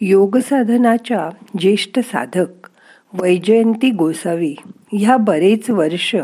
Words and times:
योगसाधनाच्या 0.00 1.30
ज्येष्ठ 1.58 1.98
साधक 1.98 2.68
वैजयंती 3.12 3.90
गोसावी 3.90 4.54
ह्या 4.92 5.16
बरेच 5.16 5.70
वर्ष 5.70 6.16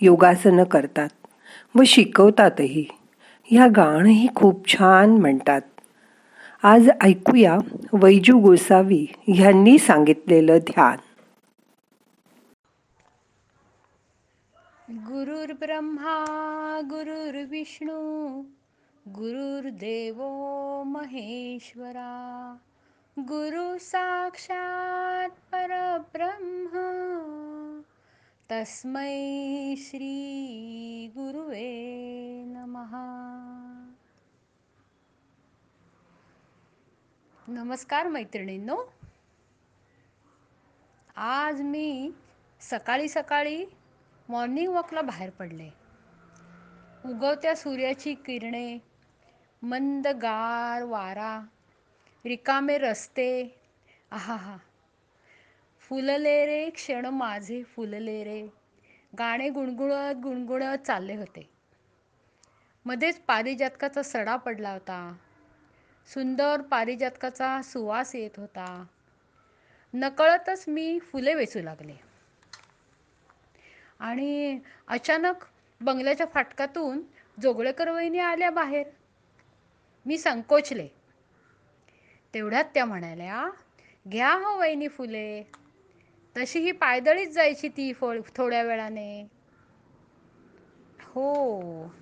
योगासनं 0.00 0.64
करतात 0.64 1.08
व 1.74 1.82
शिकवतातही. 1.86 2.86
ह्या 3.44 3.66
गाणंही 3.76 4.28
खूप 4.34 4.68
छान 4.68 5.10
म्हणतात. 5.10 5.60
आज 6.62 6.88
ऐकूया 7.00 7.58
वैजू 7.92 8.38
गोसावी 8.38 9.06
ह्यांनी 9.28 9.78
सांगितलेलं 9.78 10.58
ध्यान. 10.58 10.98
गुरुर्ब्रह्मा 14.92 16.80
गुरुर्विष्णू 16.84 18.40
गुरुर्देव 19.08 20.22
महेश्वरा 20.86 22.56
गुरु 23.18 23.78
साक्षात 23.78 25.30
परब्रह्म। 25.52 26.76
तस्मै 28.50 29.74
श्री 29.78 30.12
गुरुवे 31.14 31.92
नमहा 32.46 33.04
नमस्कार 37.48 38.08
मैत्रिणींनो। 38.08 38.76
आज 41.16 41.62
मी 41.62 42.10
सकाळी 42.60 43.08
सकाळी 43.08 43.64
मॉर्निंग 44.28 44.72
वॉकला 44.72 45.00
बाहेर 45.00 45.30
पडले. 45.30 45.70
उगवत्या 47.04 47.56
सूर्याची 47.56 48.14
किरणे 48.14 48.78
मंद 49.62 50.08
गार 50.08 50.82
वारा 50.82 51.40
रिकामे 52.24 52.78
रस्ते. 52.78 53.60
आहा 54.10 54.34
हा 54.36 54.56
फुलले 55.80 56.46
रे 56.46 56.70
क्षण 56.70 57.06
माझे 57.06 57.62
फुलले 57.62 58.24
रे. 58.24 58.48
गाणे 59.18 59.48
गुणगुणत 59.48 60.16
गुणगुणत 60.22 60.78
चालले 60.78 61.16
होते. 61.16 61.50
मध्येच 62.84 63.20
पारिजातकाचा 63.20 64.02
सडा 64.02 64.36
पडला 64.36 64.72
होता. 64.72 65.16
सुंदर 66.06 66.60
पारिजातकाचा 66.60 67.62
सुवास 67.62 68.14
येत 68.14 68.30
होता. 68.36 68.84
नकळतच 69.94 70.64
मी 70.68 70.98
फुले 70.98 71.34
वेचू 71.34 71.60
लागले. 71.60 72.00
आणि 73.98 74.58
अचानक 74.88 75.34
बंगल्याच्या 75.80 76.26
फाटकातून 76.26 77.02
जोगळेकर 77.40 77.90
वहिनी 77.90 78.18
आल्या 78.18 78.50
बाहेर. 78.50 78.86
मी 80.06 80.18
संकोचले. 80.18 80.88
तेवढ्यात 82.34 82.64
त्या 82.64 82.84
म्हणाल्या 82.84 83.50
घ्या 84.08 84.32
हो 84.34 84.58
वहिनी 84.58 84.88
फुले. 84.88 85.42
तशी 86.36 86.58
ही 86.58 86.72
पायदळीच 86.72 87.30
जायची 87.30 87.68
ती 87.68 87.92
फळ 87.92 88.20
थोड्या 88.36 88.62
वेळाने. 88.62 89.28
हो. 91.00 91.94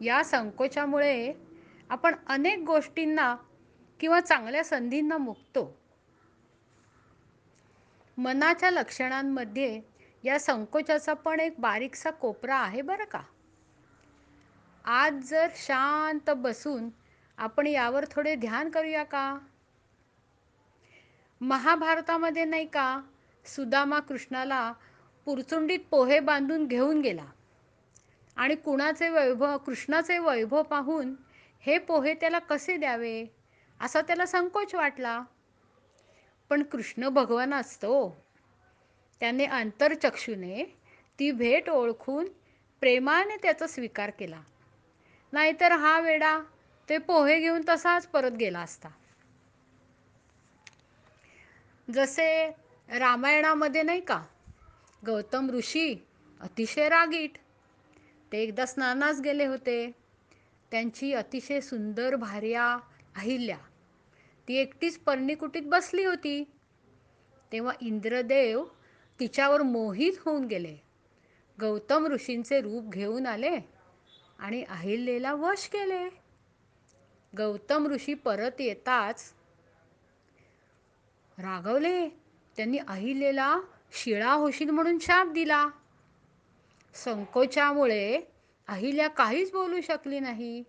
या 0.00 0.24
संकोचामुळे 0.24 1.32
आपण 1.90 2.14
अनेक 2.26 2.58
गोष्टींना 2.58 3.36
किंवा 4.00 4.20
चांगल्या 4.20 4.64
संधींना 4.64 5.18
मुकतो. 5.18 5.78
मनाच्या 8.18 8.70
लक्षणांमध्ये 8.70 9.80
या 10.24 10.40
संकोचाचा 10.40 11.12
पण 11.14 11.40
एक 11.40 11.54
बारीकसा 11.58 12.10
कोपरा 12.10 12.56
आहे 12.56 12.82
बरं 12.82 13.04
का. 13.04 13.20
आज 14.84 15.14
जर 15.14 15.46
शांत 15.56 16.30
बसून 16.30 16.88
आपण 17.38 17.66
यावर 17.66 18.04
थोडे 18.10 18.34
ध्यान 18.34 18.70
करूया 18.70 19.04
का? 19.04 19.38
महाभारतामध्ये 21.40 22.44
नाही 22.44 22.66
का 22.66 23.02
सुदामा 23.44 24.00
कृष्णाला 24.00 24.72
पुरचुंडीत 25.24 25.78
पोहे 25.90 26.20
बांधून 26.20 26.66
घेऊन 26.66 27.00
गेला. 27.00 27.24
आणि 28.36 28.54
कुणाचे 28.54 29.08
वैभव 29.08 29.58
कृष्णाचे 29.58 30.18
वैभव 30.18 30.62
पाहून 30.62 31.14
हे 31.60 31.78
पोहे 31.78 32.14
त्याला 32.14 32.38
कसे 32.38 32.76
द्यावे? 32.76 33.24
असा 33.80 34.00
त्याला 34.00 34.26
संकोच 34.26 34.74
वाटला. 34.74 35.22
पण 36.50 36.62
कृष्ण 36.62 37.08
भगवान 37.08 37.54
असतो. 37.54 38.24
त्याने 39.20 39.44
अंतरचक्षुने 39.44 40.76
ती 41.18 41.30
भेट 41.30 41.70
ओळखून 41.70 42.28
प्रेमाने 42.80 43.36
त्याचा 43.36 43.66
स्वीकार 43.66 44.10
केला. 44.10 44.40
नाहीतर 45.32 45.72
हा 45.72 46.00
वेडा 46.00 46.38
ते 46.88 46.98
पोहे 46.98 47.38
घेऊन 47.40 47.62
तसाच 47.68 48.06
परत 48.06 48.30
गेला 48.30 48.60
असता. 48.60 48.88
जसे 51.88 52.50
रामायणामध्ये 52.88 53.82
नाही 53.82 54.00
का 54.00 54.22
गौतम 55.06 55.50
ऋषी 55.50 55.94
अतिशय 56.40 56.88
रागीट 56.88 57.38
ते 58.32 58.38
एकदा 58.38 58.66
स्नानास 58.66 59.20
गेले 59.20 59.46
होते. 59.46 59.90
त्यांची 60.70 61.12
अतिशय 61.14 61.60
सुंदर 61.60 62.14
भार्या 62.16 62.64
अहिल्या 63.16 63.58
ती 64.48 64.54
एकटीच 64.54 64.98
पर्णिकुटीत 64.98 65.62
बसली 65.62 66.04
होती. 66.04 66.42
तेव्हा 67.52 67.72
इंद्रदेव 67.80 68.64
तिच्यावर 69.20 69.62
मोहित 69.62 70.12
होऊन 70.24 70.44
गेले. 70.44 70.76
गौतम 71.58 72.06
ऋषींचे 72.06 72.60
रूप 72.60 72.90
घेऊन 72.90 73.26
आले 73.26 73.56
आणि 74.38 74.62
अहिल्याला 74.62 75.32
वश 75.34 75.66
केले. 75.68 76.27
गौतम 77.36 77.86
ऋषी 77.86 78.14
परत 78.14 78.60
येताच 78.60 79.32
रागवले 81.38 82.08
त्यांनी 82.56 82.78
अहिलेला 82.78 83.60
शिळा 83.92 84.32
होशील 84.32 84.70
म्हणून 84.70 84.98
शाप 84.98 85.26
दिला. 85.26 85.68
संकोचामुळे 86.94 88.20
अहिल्या 88.68 89.08
काहीच 89.08 89.52
बोलू 89.52 89.80
शकली 89.80 90.20
नाही. 90.20 90.62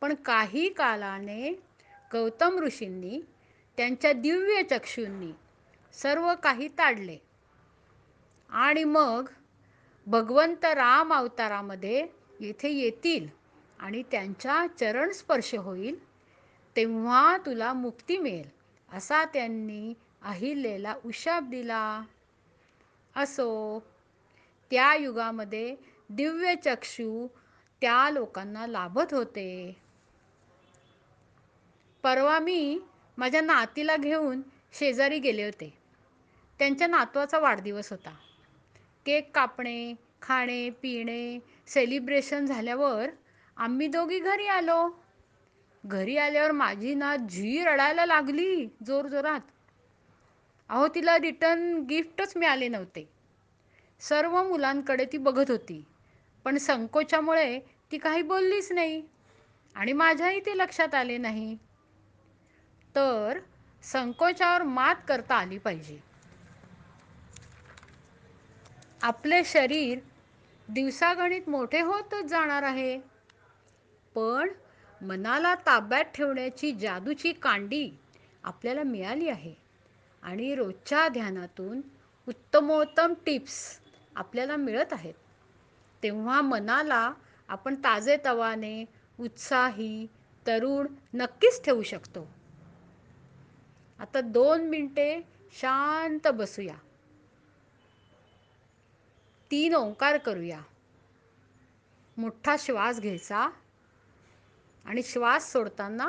पण 0.00 0.14
काही 0.14 0.68
कालाने 0.68 1.52
गौतम 2.12 2.58
ऋषींनी 2.58 3.20
त्यांच्या 3.76 4.12
दिव्य 4.12 4.62
चक्षूंनी 4.62 5.32
सर्व 5.92 6.34
काही 6.42 6.68
ताडले. 6.68 7.18
आणि 8.50 8.84
मग 8.84 9.28
भगवंत 10.06 10.64
राम 10.64 11.14
अवतारामध्ये 11.14 12.06
येथे 12.40 12.68
येतील. 12.68 13.41
आणि 13.82 14.02
त्यांच्या 14.10 14.66
चरण 14.80 15.12
स्पर्श 15.12 15.54
होईल 15.54 15.98
तेव्हा 16.76 17.36
तुला 17.36 17.72
मुक्ती 17.72 18.18
मिळेल 18.18 18.48
असा 18.96 19.24
त्यांनी 19.24 19.94
अहिल्याला 20.22 20.94
उशाप 21.04 21.42
दिला. 21.42 22.02
असो 23.16 23.78
त्या 24.70 24.94
युगामध्ये 24.94 25.76
दिव्य 26.10 26.54
चक्षू 26.64 27.26
त्या 27.82 28.10
लोकांना 28.10 28.66
लाभत 28.66 29.14
होते. 29.14 29.76
परवा 32.04 32.38
मी 32.38 32.78
माझ्या 33.18 33.40
नातीला 33.40 33.96
घेऊन 33.96 34.42
शेजारी 34.72 35.18
गेले 35.18 35.44
होते. 35.44 35.74
त्यांच्या 36.58 36.86
नातवाचा 36.86 37.38
वाढदिवस 37.38 37.90
होता. 37.90 38.14
केक 39.06 39.30
कापणे 39.34 39.94
खाणे 40.22 40.70
पिणे 40.70 41.38
सेलिब्रेशन 41.66 42.46
झाल्यावर 42.46 43.10
आम्ही 43.62 43.86
दोघी 43.88 44.18
घरी 44.18 44.46
आलो. 44.46 44.88
घरी 45.84 46.16
आल्यावर 46.16 46.52
माझी 46.52 46.94
ना 46.94 47.14
झी 47.16 47.62
रडायला 47.64 48.06
लागली 48.06 48.66
जोर 48.86 49.06
जोरात 49.06 49.40
अहो 50.70 50.86
तिला 50.88 51.16
रिटर्न 51.18 51.82
गिफ्टच 51.88 52.36
मिळाले 52.36 52.68
नव्हते. 52.68 53.08
सर्व 54.00 54.42
मुलांकडे 54.42 55.04
ती 55.04 55.18
बघत 55.18 55.50
होती 55.50 55.82
पण 56.46 56.56
संकोचामुळे 56.58 57.58
ती 57.92 57.98
काही 57.98 58.22
बोललीच 58.22 58.72
नाही 58.72 59.02
आणि 59.76 59.92
माझ्याही 59.92 60.40
ते 60.40 60.56
लक्षात 60.58 60.94
आले 60.94 61.18
नाही. 61.18 61.56
तर 62.94 63.38
संकोचावर 63.84 64.62
मात 64.62 64.96
करता 65.08 65.34
आली 65.34 65.58
पाहिजे. 65.58 65.98
आपले 69.02 69.42
शरीर 69.44 69.98
दिवसागणित 70.68 71.48
मोठे 71.48 71.80
होतच 71.80 72.24
जाणार 72.24 72.62
आहे. 72.62 73.11
पण 74.14 74.48
मनाला 75.02 75.54
ताब्यात 75.54 76.04
ठेवण्याची 76.04 76.72
जादूची 76.72 77.32
कांडी 77.32 77.90
आपल्याला 78.44 78.82
मिळाली 78.82 79.28
आहे. 79.28 79.54
आणि 80.22 80.54
रोजच्या 80.54 81.08
ध्यानातून 81.08 81.80
उत्तमोत्तम 82.28 83.14
टिप्स 83.26 83.80
आपल्याला 84.16 84.56
मिळत 84.56 84.92
आहेत. 84.92 85.14
तेव्हा 86.02 86.40
मनाला 86.40 87.12
आपण 87.48 87.74
ताजेतवाने 87.74 88.84
उत्साही 89.20 90.06
तरुण 90.46 90.86
नक्कीच 91.14 91.64
ठेवू 91.64 91.82
शकतो. 91.82 92.28
आता 93.98 94.20
दोन 94.20 94.68
मिनटे 94.68 95.20
शांत 95.52 96.28
बसूया. 96.28 96.74
तीन 99.50 99.74
ओंकार 99.74 100.16
करूया. 100.16 100.60
मोठा 102.16 102.56
श्वास 102.58 103.00
घ्यायचा. 103.00 103.50
आणि 104.84 105.02
श्वास 105.02 105.52
सोडताना 105.52 106.08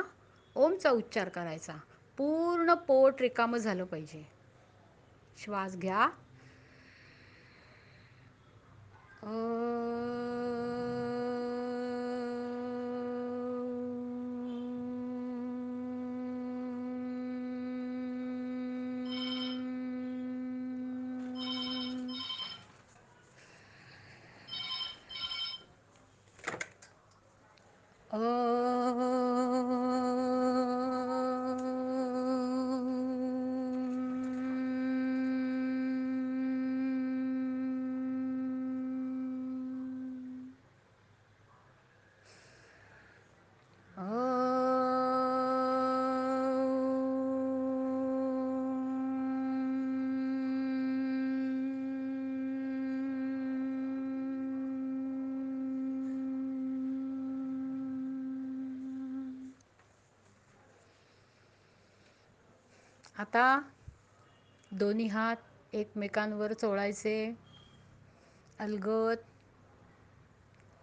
ओमचा 0.54 0.90
उच्चार 0.90 1.28
करायचा. 1.28 1.74
पूर्ण 2.16 2.74
पोट 2.74 3.20
रिकामं 3.20 3.58
झालं 3.58 3.84
पाहिजे. 3.84 4.26
श्वास 5.38 5.76
घ्या. 5.76 6.08
आता 63.16 63.60
दोन्ही 64.72 65.06
हात 65.06 65.36
एकमेकांवर 65.72 66.52
चोळायचे. 66.52 67.34
अलगद 68.58 69.18